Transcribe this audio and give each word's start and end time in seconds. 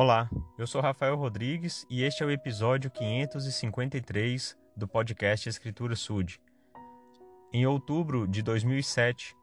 Olá, 0.00 0.30
eu 0.56 0.64
sou 0.64 0.80
Rafael 0.80 1.16
Rodrigues 1.16 1.84
e 1.90 2.04
este 2.04 2.22
é 2.22 2.26
o 2.26 2.30
episódio 2.30 2.88
553 2.88 4.56
do 4.76 4.86
podcast 4.86 5.48
Escritura 5.48 5.96
Sud. 5.96 6.40
Em 7.52 7.66
outubro 7.66 8.24
de 8.28 8.40
2007, 8.40 9.34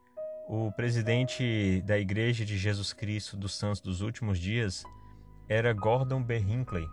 o 0.48 0.72
presidente 0.72 1.82
da 1.82 1.98
Igreja 1.98 2.42
de 2.42 2.56
Jesus 2.56 2.94
Cristo 2.94 3.36
dos 3.36 3.54
Santos 3.54 3.82
dos 3.82 4.00
Últimos 4.00 4.38
Dias 4.38 4.82
era 5.46 5.74
Gordon 5.74 6.22
B. 6.22 6.38
Hinckley. 6.38 6.88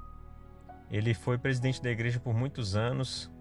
Ele 0.91 1.13
foi 1.13 1.37
presidente 1.37 1.81
da 1.81 1.89
igreja 1.89 2.19
por 2.19 2.33
muitos 2.33 2.75
anos. 2.75 3.31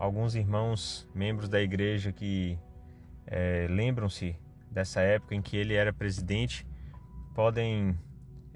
Alguns 0.00 0.34
irmãos, 0.34 1.08
membros 1.14 1.48
da 1.48 1.60
igreja 1.60 2.10
que 2.10 2.58
é, 3.24 3.68
lembram-se 3.70 4.36
dessa 4.68 5.00
época 5.00 5.32
em 5.36 5.40
que 5.40 5.56
ele 5.56 5.74
era 5.74 5.92
presidente, 5.92 6.66
podem 7.36 7.96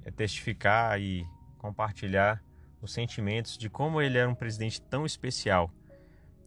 é, 0.08 0.10
testificar 0.10 0.98
e 1.00 1.26
compartilhar 1.58 2.42
os 2.80 2.92
sentimentos 2.92 3.58
de 3.58 3.68
como 3.68 4.00
ele 4.00 4.18
era 4.18 4.28
um 4.28 4.34
presidente 4.34 4.80
tão 4.80 5.04
especial, 5.04 5.70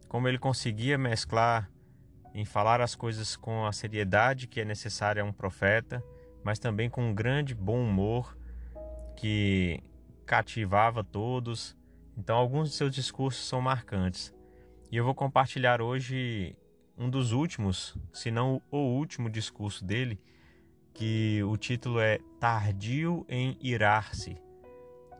como 0.07 0.27
ele 0.27 0.39
conseguia 0.39 0.97
mesclar 0.97 1.69
em 2.33 2.45
falar 2.45 2.81
as 2.81 2.95
coisas 2.95 3.35
com 3.35 3.65
a 3.65 3.71
seriedade 3.71 4.47
que 4.47 4.61
é 4.61 4.65
necessária 4.65 5.21
a 5.21 5.25
um 5.25 5.33
profeta, 5.33 6.03
mas 6.43 6.59
também 6.59 6.89
com 6.89 7.09
um 7.09 7.13
grande 7.13 7.53
bom 7.53 7.83
humor 7.83 8.37
que 9.15 9.83
cativava 10.25 11.03
todos. 11.03 11.77
Então, 12.17 12.37
alguns 12.37 12.69
de 12.69 12.75
seus 12.75 12.93
discursos 12.93 13.45
são 13.47 13.61
marcantes. 13.61 14.33
E 14.89 14.97
eu 14.97 15.03
vou 15.03 15.13
compartilhar 15.13 15.81
hoje 15.81 16.55
um 16.97 17.09
dos 17.09 17.31
últimos, 17.31 17.97
se 18.13 18.31
não 18.31 18.61
o 18.71 18.77
último 18.77 19.29
discurso 19.29 19.83
dele, 19.83 20.19
que 20.93 21.43
o 21.43 21.55
título 21.57 21.99
é 21.99 22.19
Tardio 22.39 23.25
em 23.29 23.57
Irar-se. 23.61 24.37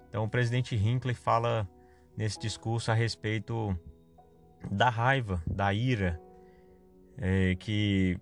Então, 0.10 0.24
o 0.24 0.30
presidente 0.30 0.76
Hinckley 0.76 1.16
fala 1.16 1.68
nesse 2.16 2.40
discurso 2.40 2.92
a 2.92 2.94
respeito 2.94 3.78
da 4.70 4.90
raiva, 4.90 5.42
da 5.48 5.74
ira, 5.74 6.22
é, 7.18 7.56
que 7.56 8.20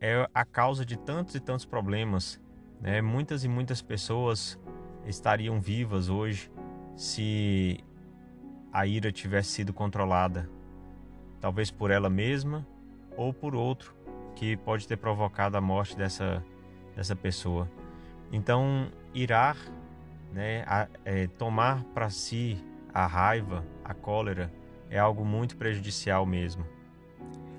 é 0.00 0.28
a 0.34 0.44
causa 0.44 0.84
de 0.84 0.98
tantos 0.98 1.34
e 1.34 1.40
tantos 1.40 1.64
problemas. 1.64 2.40
Né? 2.80 3.00
Muitas 3.00 3.44
e 3.44 3.48
muitas 3.48 3.80
pessoas 3.80 4.58
estariam 5.06 5.60
vivas 5.60 6.08
hoje 6.08 6.50
se 6.96 7.78
a 8.72 8.86
ira 8.86 9.12
tivesse 9.12 9.50
sido 9.50 9.72
controlada, 9.72 10.48
talvez 11.40 11.70
por 11.70 11.90
ela 11.90 12.10
mesma 12.10 12.66
ou 13.16 13.32
por 13.32 13.54
outro 13.54 13.94
que 14.34 14.56
pode 14.56 14.88
ter 14.88 14.96
provocado 14.96 15.56
a 15.56 15.60
morte 15.60 15.96
dessa 15.96 16.44
dessa 16.94 17.16
pessoa. 17.16 17.68
Então, 18.30 18.90
irar, 19.14 19.56
né, 20.32 20.64
a, 20.66 20.88
é, 21.04 21.26
tomar 21.26 21.84
para 21.94 22.10
si 22.10 22.58
a 22.92 23.06
raiva, 23.06 23.64
a 23.84 23.94
cólera, 23.94 24.52
é 24.88 24.98
algo 24.98 25.24
muito 25.24 25.56
prejudicial 25.56 26.26
mesmo. 26.26 26.66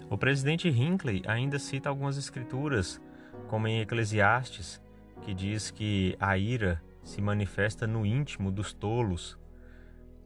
O 0.10 0.18
presidente 0.18 0.70
Hinckley 0.70 1.24
ainda 1.26 1.58
cita 1.58 1.90
algumas 1.90 2.18
escrituras, 2.18 3.02
como 3.48 3.68
em 3.68 3.82
Eclesiastes, 3.82 4.82
que 5.22 5.34
diz 5.34 5.72
que 5.72 6.16
a 6.20 6.38
ira 6.38 6.82
se 7.04 7.22
manifesta 7.22 7.88
no 7.88 8.06
íntimo 8.06 8.52
dos 8.52 8.74
tolos, 8.74 9.38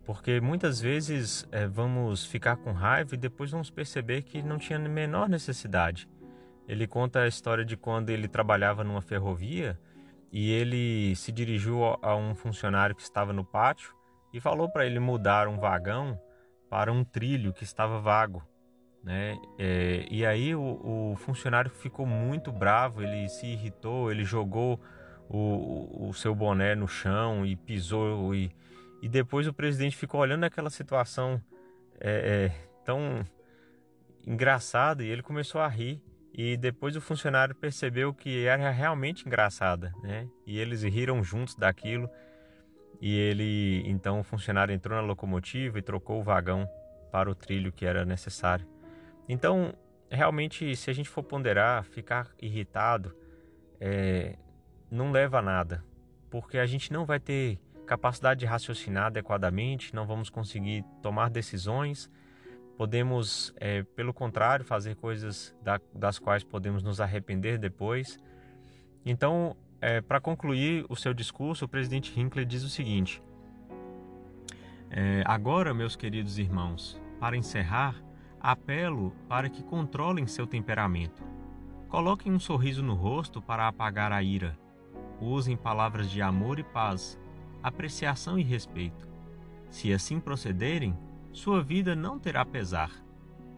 porque 0.05 0.39
muitas 0.39 0.79
vezes 0.79 1.47
é, 1.51 1.67
vamos 1.67 2.25
ficar 2.25 2.57
com 2.57 2.71
raiva 2.71 3.15
e 3.15 3.17
depois 3.17 3.51
vamos 3.51 3.69
perceber 3.69 4.21
que 4.23 4.41
não 4.41 4.57
tinha 4.57 4.79
a 4.79 4.81
menor 4.81 5.27
necessidade. 5.27 6.07
Ele 6.67 6.85
conta 6.85 7.21
a 7.21 7.27
história 7.27 7.63
de 7.63 7.77
quando 7.77 8.09
ele 8.09 8.27
trabalhava 8.27 8.83
numa 8.83 9.01
ferrovia 9.01 9.79
e 10.31 10.51
ele 10.51 11.15
se 11.15 11.31
dirigiu 11.31 11.83
a 12.01 12.15
um 12.15 12.35
funcionário 12.35 12.95
que 12.95 13.01
estava 13.01 13.31
no 13.31 13.45
pátio 13.45 13.95
e 14.33 14.39
falou 14.39 14.69
para 14.69 14.85
ele 14.85 14.99
mudar 14.99 15.47
um 15.47 15.57
vagão 15.57 16.19
para 16.69 16.91
um 16.91 17.03
trilho 17.03 17.53
que 17.53 17.63
estava 17.63 17.99
vago. 17.99 18.43
Né? 19.03 19.39
É, 19.57 20.05
e 20.11 20.25
aí 20.25 20.53
o, 20.53 20.61
o, 21.11 21.15
funcionário 21.15 21.71
ficou 21.71 22.05
muito 22.05 22.51
bravo, 22.51 23.01
ele 23.01 23.29
se 23.29 23.45
irritou, 23.45 24.11
ele 24.11 24.25
jogou 24.25 24.79
o, 25.29 26.09
o 26.09 26.13
seu 26.13 26.35
boné 26.35 26.75
no 26.75 26.87
chão 26.87 27.45
e 27.45 27.55
pisou. 27.55 28.35
E, 28.35 28.51
e 29.01 29.07
depois 29.07 29.47
o 29.47 29.53
presidente 29.53 29.95
ficou 29.95 30.19
olhando 30.19 30.43
aquela 30.43 30.69
situação 30.69 31.41
é, 32.01 32.51
é, 32.51 32.83
tão 32.83 33.25
engraçada 34.25 35.03
e 35.03 35.07
ele 35.07 35.23
começou 35.23 35.61
a 35.61 35.67
rir. 35.67 36.01
E 36.37 36.55
depois 36.55 36.95
o 36.95 37.01
funcionário 37.01 37.55
percebeu 37.55 38.13
que 38.13 38.45
era 38.45 38.69
realmente 38.69 39.25
engraçada, 39.25 39.91
né? 40.03 40.29
E 40.45 40.59
eles 40.59 40.83
riram 40.83 41.23
juntos 41.23 41.55
daquilo. 41.55 42.07
E 43.01 43.17
ele, 43.17 43.81
então, 43.87 44.19
o 44.19 44.23
funcionário 44.23 44.71
entrou 44.71 44.95
na 44.95 45.01
locomotiva 45.01 45.79
e 45.79 45.81
trocou 45.81 46.19
o 46.19 46.23
vagão 46.23 46.69
para 47.11 47.27
o 47.27 47.33
trilho 47.33 47.71
que 47.71 47.87
era 47.87 48.05
necessário. 48.05 48.67
Então, 49.27 49.73
realmente, 50.11 50.75
se 50.75 50.91
a 50.91 50.93
gente 50.93 51.09
for 51.09 51.23
ponderar, 51.23 51.83
ficar 51.83 52.29
irritado 52.39 53.15
é, 53.79 54.37
não 54.91 55.11
leva 55.11 55.39
a 55.39 55.41
nada, 55.41 55.83
porque 56.29 56.59
a 56.59 56.67
gente 56.67 56.93
não 56.93 57.03
vai 57.03 57.19
ter 57.19 57.59
capacidade 57.87 58.41
de 58.41 58.45
raciocinar 58.45 59.05
adequadamente, 59.05 59.95
não 59.95 60.05
vamos 60.05 60.29
conseguir 60.29 60.85
tomar 61.01 61.31
decisões 61.31 62.11
Podemos, 62.77 63.53
é, 63.57 63.81
pelo 63.81 64.13
contrário, 64.13 64.63
fazer 64.63 64.95
coisas 64.95 65.55
da, 65.63 65.81
das 65.93 66.19
quais 66.19 66.43
podemos 66.43 66.83
nos 66.83 67.01
arrepender 67.01 67.57
depois. 67.57 68.19
Então, 69.03 69.57
é, 69.81 69.99
para 69.99 70.21
concluir 70.21 70.85
o 70.87 70.95
seu 70.95 71.13
discurso, 71.13 71.65
o 71.65 71.67
presidente 71.67 72.17
Hinckley 72.17 72.45
diz 72.45 72.63
o 72.63 72.69
seguinte: 72.69 73.21
é, 74.91 75.23
Agora, 75.25 75.73
meus 75.73 75.95
queridos 75.95 76.37
irmãos, 76.37 77.01
para 77.19 77.35
encerrar, 77.35 77.95
apelo 78.39 79.11
para 79.27 79.49
que 79.49 79.63
controlem 79.63 80.27
seu 80.27 80.45
temperamento. 80.45 81.23
Coloquem 81.89 82.31
um 82.31 82.39
sorriso 82.39 82.83
no 82.83 82.93
rosto 82.93 83.41
para 83.41 83.67
apagar 83.67 84.11
a 84.11 84.21
ira. 84.21 84.57
Usem 85.19 85.57
palavras 85.57 86.11
de 86.11 86.21
amor 86.21 86.59
e 86.59 86.63
paz, 86.63 87.19
apreciação 87.63 88.37
e 88.37 88.43
respeito. 88.43 89.07
Se 89.69 89.91
assim 89.91 90.19
procederem, 90.19 90.97
sua 91.37 91.61
vida 91.61 91.95
não 91.95 92.17
terá 92.17 92.43
pesar. 92.43 92.91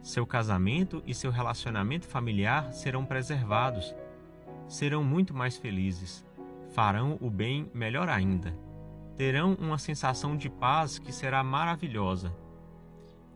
Seu 0.01 0.25
casamento 0.25 1.01
e 1.07 1.13
seu 1.13 1.31
relacionamento 1.31 2.05
familiar 2.05 2.73
serão 2.73 3.05
preservados. 3.05 3.95
Serão 4.67 5.01
muito 5.01 5.33
mais 5.33 5.57
felizes. 5.57 6.25
Farão 6.73 7.17
o 7.21 7.29
bem 7.29 7.71
melhor 7.73 8.09
ainda. 8.09 8.53
Terão 9.15 9.53
uma 9.53 9.77
sensação 9.77 10.35
de 10.35 10.49
paz 10.49 10.99
que 10.99 11.13
será 11.13 11.41
maravilhosa. 11.41 12.35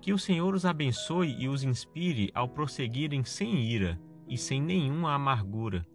Que 0.02 0.12
o 0.12 0.20
Senhor 0.20 0.54
os 0.54 0.66
abençoe 0.66 1.38
e 1.40 1.48
os 1.48 1.64
inspire 1.64 2.30
ao 2.36 2.50
prosseguirem 2.50 3.24
sem 3.24 3.62
ira 3.62 3.98
e 4.28 4.38
sem 4.38 4.62
nenhuma 4.62 5.14
amargura, 5.14 5.88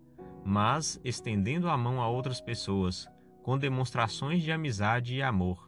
mas 0.42 0.98
estendendo 1.04 1.68
a 1.68 1.76
mão 1.76 2.00
a 2.00 2.08
outras 2.08 2.40
pessoas, 2.40 3.06
com 3.42 3.58
demonstrações 3.58 4.42
de 4.42 4.50
amizade 4.50 5.14
e 5.14 5.22
amor 5.22 5.67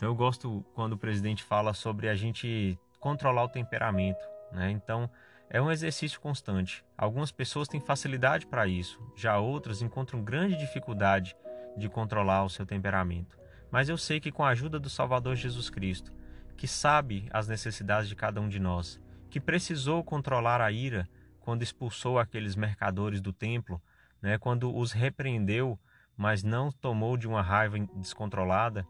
então 0.00 0.08
eu 0.08 0.14
gosto 0.14 0.64
quando 0.72 0.94
o 0.94 0.98
presidente 0.98 1.44
fala 1.44 1.74
sobre 1.74 2.08
a 2.08 2.14
gente 2.14 2.78
controlar 2.98 3.44
o 3.44 3.48
temperamento, 3.50 4.26
né? 4.50 4.70
Então 4.70 5.10
é 5.50 5.60
um 5.60 5.70
exercício 5.70 6.18
constante. 6.18 6.82
Algumas 6.96 7.30
pessoas 7.30 7.68
têm 7.68 7.82
facilidade 7.82 8.46
para 8.46 8.66
isso, 8.66 8.98
já 9.14 9.36
outras 9.36 9.82
encontram 9.82 10.24
grande 10.24 10.56
dificuldade 10.56 11.36
de 11.76 11.86
controlar 11.86 12.44
o 12.44 12.48
seu 12.48 12.64
temperamento. 12.64 13.36
Mas 13.70 13.90
eu 13.90 13.98
sei 13.98 14.20
que 14.20 14.32
com 14.32 14.42
a 14.42 14.48
ajuda 14.48 14.80
do 14.80 14.88
Salvador 14.88 15.36
Jesus 15.36 15.68
Cristo, 15.68 16.14
que 16.56 16.66
sabe 16.66 17.28
as 17.30 17.46
necessidades 17.46 18.08
de 18.08 18.16
cada 18.16 18.40
um 18.40 18.48
de 18.48 18.58
nós, 18.58 18.98
que 19.28 19.38
precisou 19.38 20.02
controlar 20.02 20.62
a 20.62 20.72
ira 20.72 21.06
quando 21.40 21.60
expulsou 21.60 22.18
aqueles 22.18 22.56
mercadores 22.56 23.20
do 23.20 23.34
templo, 23.34 23.82
né, 24.22 24.38
quando 24.38 24.74
os 24.74 24.92
repreendeu, 24.92 25.78
mas 26.16 26.42
não 26.42 26.72
tomou 26.72 27.18
de 27.18 27.28
uma 27.28 27.42
raiva 27.42 27.78
descontrolada, 27.96 28.86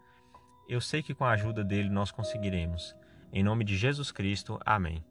eu 0.70 0.80
sei 0.80 1.02
que 1.02 1.12
com 1.12 1.24
a 1.24 1.32
ajuda 1.32 1.64
dele 1.64 1.88
nós 1.88 2.12
conseguiremos. 2.12 2.94
Em 3.32 3.42
nome 3.42 3.64
de 3.64 3.76
Jesus 3.76 4.12
Cristo, 4.12 4.56
amém. 4.64 5.02